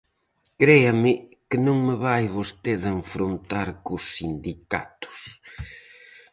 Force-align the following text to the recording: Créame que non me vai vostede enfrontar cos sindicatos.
Créame 0.61 1.13
que 1.49 1.57
non 1.65 1.77
me 1.87 1.95
vai 2.05 2.23
vostede 2.37 2.87
enfrontar 2.99 3.67
cos 3.85 4.03
sindicatos. 4.17 5.19